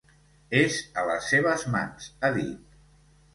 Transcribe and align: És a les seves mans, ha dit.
És 0.59 0.77
a 1.01 1.03
les 1.09 1.27
seves 1.33 1.67
mans, 1.75 2.09
ha 2.29 2.33
dit. 2.39 2.81